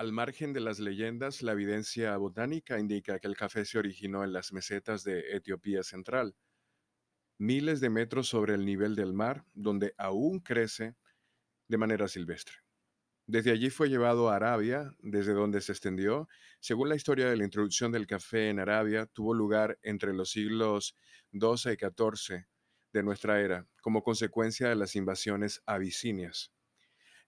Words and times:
Al 0.00 0.12
margen 0.12 0.54
de 0.54 0.60
las 0.60 0.78
leyendas, 0.78 1.42
la 1.42 1.52
evidencia 1.52 2.16
botánica 2.16 2.78
indica 2.78 3.18
que 3.18 3.28
el 3.28 3.36
café 3.36 3.66
se 3.66 3.78
originó 3.78 4.24
en 4.24 4.32
las 4.32 4.50
mesetas 4.50 5.04
de 5.04 5.36
Etiopía 5.36 5.82
Central, 5.82 6.34
miles 7.36 7.80
de 7.80 7.90
metros 7.90 8.26
sobre 8.26 8.54
el 8.54 8.64
nivel 8.64 8.96
del 8.96 9.12
mar, 9.12 9.44
donde 9.52 9.92
aún 9.98 10.40
crece 10.40 10.96
de 11.68 11.76
manera 11.76 12.08
silvestre. 12.08 12.54
Desde 13.26 13.50
allí 13.50 13.68
fue 13.68 13.90
llevado 13.90 14.30
a 14.30 14.36
Arabia, 14.36 14.90
desde 15.00 15.34
donde 15.34 15.60
se 15.60 15.72
extendió. 15.72 16.30
Según 16.60 16.88
la 16.88 16.96
historia 16.96 17.28
de 17.28 17.36
la 17.36 17.44
introducción 17.44 17.92
del 17.92 18.06
café 18.06 18.48
en 18.48 18.58
Arabia, 18.58 19.04
tuvo 19.04 19.34
lugar 19.34 19.78
entre 19.82 20.14
los 20.14 20.30
siglos 20.30 20.96
XII 21.32 21.74
y 21.74 21.76
XIV 21.76 22.46
de 22.94 23.02
nuestra 23.02 23.42
era, 23.42 23.66
como 23.82 24.02
consecuencia 24.02 24.70
de 24.70 24.76
las 24.76 24.96
invasiones 24.96 25.60
abisinias. 25.66 26.54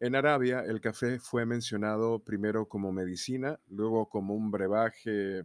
En 0.02 0.16
Arabia, 0.16 0.64
el 0.66 0.80
café 0.80 1.20
fue 1.20 1.46
mencionado 1.46 2.24
primero 2.24 2.66
como 2.66 2.90
medicina, 2.90 3.60
luego 3.68 4.08
como 4.08 4.34
un 4.34 4.50
brebaje 4.50 5.44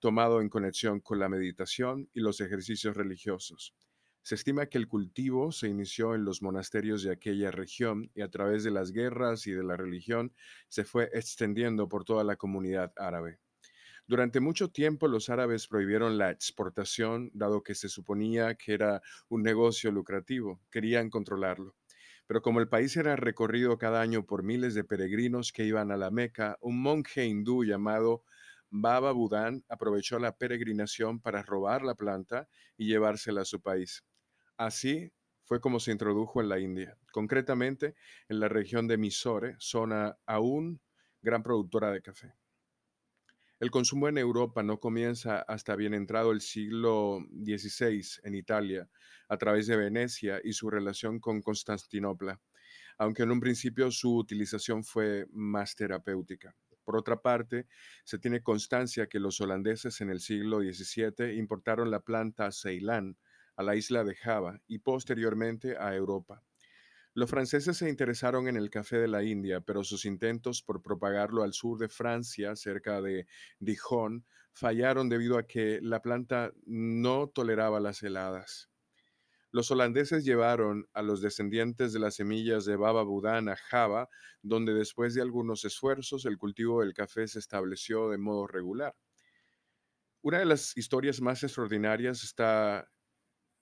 tomado 0.00 0.40
en 0.40 0.48
conexión 0.48 0.98
con 0.98 1.20
la 1.20 1.28
meditación 1.28 2.10
y 2.12 2.18
los 2.18 2.40
ejercicios 2.40 2.96
religiosos. 2.96 3.76
Se 4.22 4.34
estima 4.34 4.66
que 4.66 4.78
el 4.78 4.88
cultivo 4.88 5.52
se 5.52 5.68
inició 5.68 6.16
en 6.16 6.24
los 6.24 6.42
monasterios 6.42 7.04
de 7.04 7.12
aquella 7.12 7.52
región 7.52 8.10
y 8.12 8.22
a 8.22 8.28
través 8.28 8.64
de 8.64 8.72
las 8.72 8.90
guerras 8.90 9.46
y 9.46 9.52
de 9.52 9.62
la 9.62 9.76
religión 9.76 10.34
se 10.66 10.82
fue 10.82 11.08
extendiendo 11.12 11.88
por 11.88 12.04
toda 12.04 12.24
la 12.24 12.34
comunidad 12.34 12.92
árabe. 12.96 13.38
Durante 14.08 14.40
mucho 14.40 14.68
tiempo 14.68 15.06
los 15.06 15.28
árabes 15.28 15.68
prohibieron 15.68 16.18
la 16.18 16.32
exportación, 16.32 17.30
dado 17.34 17.62
que 17.62 17.76
se 17.76 17.88
suponía 17.88 18.56
que 18.56 18.74
era 18.74 19.00
un 19.28 19.44
negocio 19.44 19.92
lucrativo, 19.92 20.60
querían 20.72 21.08
controlarlo. 21.08 21.76
Pero 22.26 22.42
como 22.42 22.60
el 22.60 22.68
país 22.68 22.96
era 22.96 23.16
recorrido 23.16 23.78
cada 23.78 24.00
año 24.00 24.26
por 24.26 24.42
miles 24.42 24.74
de 24.74 24.84
peregrinos 24.84 25.52
que 25.52 25.64
iban 25.64 25.90
a 25.92 25.96
la 25.96 26.10
Meca, 26.10 26.58
un 26.60 26.80
monje 26.82 27.24
hindú 27.24 27.64
llamado 27.64 28.24
Baba 28.70 29.12
Budán 29.12 29.64
aprovechó 29.68 30.18
la 30.18 30.36
peregrinación 30.36 31.20
para 31.20 31.42
robar 31.42 31.82
la 31.82 31.94
planta 31.94 32.48
y 32.76 32.86
llevársela 32.86 33.42
a 33.42 33.44
su 33.44 33.60
país. 33.60 34.04
Así 34.56 35.12
fue 35.44 35.60
como 35.60 35.78
se 35.78 35.92
introdujo 35.92 36.40
en 36.40 36.48
la 36.48 36.58
India, 36.58 36.98
concretamente 37.12 37.94
en 38.28 38.40
la 38.40 38.48
región 38.48 38.88
de 38.88 38.98
Mysore, 38.98 39.54
zona 39.58 40.18
aún 40.26 40.80
gran 41.22 41.42
productora 41.42 41.92
de 41.92 42.02
café. 42.02 42.34
El 43.58 43.70
consumo 43.70 44.06
en 44.06 44.18
Europa 44.18 44.62
no 44.62 44.78
comienza 44.78 45.40
hasta 45.40 45.76
bien 45.76 45.94
entrado 45.94 46.30
el 46.30 46.42
siglo 46.42 47.20
XVI 47.42 48.20
en 48.24 48.34
Italia, 48.34 48.90
a 49.30 49.38
través 49.38 49.66
de 49.66 49.78
Venecia 49.78 50.42
y 50.44 50.52
su 50.52 50.68
relación 50.68 51.20
con 51.20 51.40
Constantinopla, 51.40 52.38
aunque 52.98 53.22
en 53.22 53.30
un 53.30 53.40
principio 53.40 53.90
su 53.90 54.14
utilización 54.14 54.84
fue 54.84 55.26
más 55.32 55.74
terapéutica. 55.74 56.54
Por 56.84 56.98
otra 56.98 57.22
parte, 57.22 57.66
se 58.04 58.18
tiene 58.18 58.42
constancia 58.42 59.06
que 59.06 59.20
los 59.20 59.40
holandeses 59.40 60.02
en 60.02 60.10
el 60.10 60.20
siglo 60.20 60.60
XVII 60.60 61.38
importaron 61.38 61.90
la 61.90 62.00
planta 62.00 62.44
a 62.44 62.52
Ceilán, 62.52 63.16
a 63.56 63.62
la 63.62 63.74
isla 63.74 64.04
de 64.04 64.16
Java 64.16 64.60
y 64.66 64.80
posteriormente 64.80 65.78
a 65.78 65.94
Europa. 65.94 66.42
Los 67.16 67.30
franceses 67.30 67.78
se 67.78 67.88
interesaron 67.88 68.46
en 68.46 68.56
el 68.56 68.68
café 68.68 68.98
de 68.98 69.08
la 69.08 69.22
India, 69.22 69.62
pero 69.62 69.82
sus 69.82 70.04
intentos 70.04 70.60
por 70.60 70.82
propagarlo 70.82 71.44
al 71.44 71.54
sur 71.54 71.78
de 71.78 71.88
Francia, 71.88 72.54
cerca 72.56 73.00
de 73.00 73.26
Dijon, 73.58 74.26
fallaron 74.52 75.08
debido 75.08 75.38
a 75.38 75.46
que 75.46 75.80
la 75.80 76.02
planta 76.02 76.52
no 76.66 77.28
toleraba 77.28 77.80
las 77.80 78.02
heladas. 78.02 78.68
Los 79.50 79.70
holandeses 79.70 80.26
llevaron 80.26 80.90
a 80.92 81.00
los 81.00 81.22
descendientes 81.22 81.94
de 81.94 82.00
las 82.00 82.16
semillas 82.16 82.66
de 82.66 82.76
Baba 82.76 83.02
Budán 83.02 83.48
a 83.48 83.56
Java, 83.56 84.10
donde 84.42 84.74
después 84.74 85.14
de 85.14 85.22
algunos 85.22 85.64
esfuerzos 85.64 86.26
el 86.26 86.36
cultivo 86.36 86.82
del 86.82 86.92
café 86.92 87.26
se 87.26 87.38
estableció 87.38 88.10
de 88.10 88.18
modo 88.18 88.46
regular. 88.46 88.94
Una 90.20 90.40
de 90.40 90.44
las 90.44 90.76
historias 90.76 91.22
más 91.22 91.42
extraordinarias 91.42 92.22
está 92.24 92.86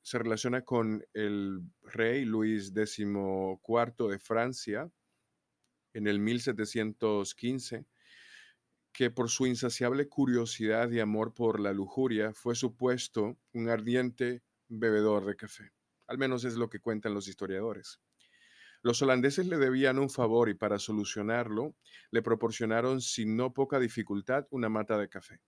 se 0.04 0.18
relaciona 0.18 0.62
con 0.62 1.02
el 1.14 1.62
rey 1.82 2.26
Luis 2.26 2.74
XIV 2.74 3.08
de 4.10 4.18
Francia 4.18 4.90
en 5.94 6.06
el 6.06 6.18
1715, 6.18 7.86
que 8.92 9.10
por 9.10 9.30
su 9.30 9.46
insaciable 9.46 10.06
curiosidad 10.06 10.90
y 10.90 11.00
amor 11.00 11.32
por 11.32 11.58
la 11.58 11.72
lujuria 11.72 12.34
fue 12.34 12.54
supuesto 12.54 13.38
un 13.54 13.70
ardiente 13.70 14.42
bebedor 14.68 15.24
de 15.24 15.36
café. 15.36 15.72
Al 16.06 16.18
menos 16.18 16.44
es 16.44 16.56
lo 16.56 16.68
que 16.68 16.80
cuentan 16.80 17.14
los 17.14 17.26
historiadores. 17.26 17.98
Los 18.82 19.00
holandeses 19.00 19.46
le 19.46 19.56
debían 19.56 19.98
un 19.98 20.10
favor 20.10 20.50
y 20.50 20.54
para 20.54 20.78
solucionarlo 20.78 21.74
le 22.10 22.20
proporcionaron 22.20 23.00
sin 23.00 23.38
no 23.38 23.54
poca 23.54 23.78
dificultad 23.78 24.46
una 24.50 24.68
mata 24.68 24.98
de 24.98 25.08
café. 25.08 25.40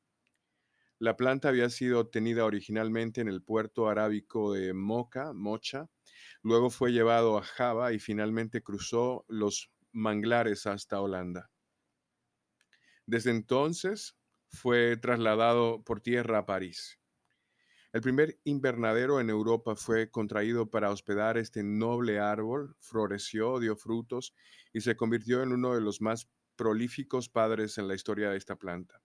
La 0.99 1.17
planta 1.17 1.49
había 1.49 1.69
sido 1.69 2.01
obtenida 2.01 2.47
originalmente 2.47 3.21
en 3.21 3.29
el 3.29 3.43
puerto 3.43 3.89
arábico 3.89 4.53
de 4.53 4.73
Mocha, 4.73 5.35
Mocha, 5.35 5.91
luego 6.43 6.71
fue 6.71 6.93
llevado 6.93 7.37
a 7.37 7.43
Java 7.43 7.93
y 7.93 7.99
finalmente 7.99 8.63
cruzó 8.63 9.27
los 9.29 9.71
manglares 9.93 10.67
hasta 10.67 11.01
Holanda. 11.01 11.51
Desde 13.05 13.31
entonces 13.31 14.17
fue 14.49 14.97
trasladado 14.97 15.83
por 15.85 16.01
tierra 16.01 16.39
a 16.39 16.47
París. 16.47 16.99
El 17.93 18.01
primer 18.01 18.39
invernadero 18.45 19.21
en 19.21 19.31
Europa 19.31 19.77
fue 19.77 20.11
contraído 20.11 20.71
para 20.71 20.91
hospedar 20.91 21.39
este 21.39 21.63
noble 21.63 22.19
árbol, 22.21 22.77
floreció, 22.81 23.59
dio 23.59 23.77
frutos 23.77 24.35
y 24.73 24.81
se 24.81 24.97
convirtió 24.97 25.43
en 25.43 25.53
uno 25.53 25.75
de 25.75 25.81
los 25.81 26.01
más 26.01 26.29
prolíficos 26.57 27.29
padres 27.29 27.79
en 27.79 27.87
la 27.87 27.95
historia 27.95 28.31
de 28.31 28.39
esta 28.39 28.57
planta. 28.57 29.03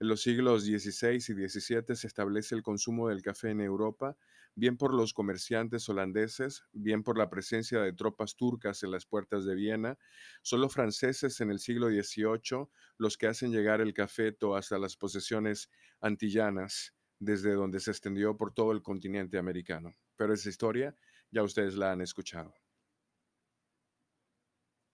En 0.00 0.08
los 0.08 0.22
siglos 0.22 0.64
XVI 0.64 1.16
y 1.16 1.48
XVII 1.48 1.94
se 1.94 2.06
establece 2.06 2.54
el 2.54 2.62
consumo 2.62 3.08
del 3.08 3.22
café 3.22 3.50
en 3.50 3.60
Europa, 3.60 4.16
bien 4.56 4.76
por 4.76 4.92
los 4.92 5.12
comerciantes 5.12 5.88
holandeses, 5.88 6.64
bien 6.72 7.02
por 7.02 7.16
la 7.16 7.30
presencia 7.30 7.80
de 7.80 7.92
tropas 7.92 8.36
turcas 8.36 8.82
en 8.82 8.90
las 8.90 9.06
puertas 9.06 9.44
de 9.44 9.54
Viena. 9.54 9.98
Son 10.42 10.60
los 10.60 10.72
franceses 10.72 11.40
en 11.40 11.50
el 11.50 11.58
siglo 11.58 11.88
XVIII 11.88 12.68
los 12.98 13.16
que 13.16 13.26
hacen 13.26 13.52
llegar 13.52 13.80
el 13.80 13.94
cafeto 13.94 14.56
hasta 14.56 14.78
las 14.78 14.96
posesiones 14.96 15.70
antillanas, 16.00 16.94
desde 17.18 17.52
donde 17.52 17.80
se 17.80 17.90
extendió 17.90 18.36
por 18.36 18.52
todo 18.52 18.72
el 18.72 18.82
continente 18.82 19.38
americano. 19.38 19.96
Pero 20.16 20.34
esa 20.34 20.48
historia 20.48 20.94
ya 21.30 21.42
ustedes 21.42 21.74
la 21.74 21.92
han 21.92 22.00
escuchado. 22.00 22.63